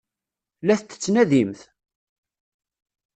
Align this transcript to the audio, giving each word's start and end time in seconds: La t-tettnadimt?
La 0.63 0.75
t-tettnadimt? 0.77 1.61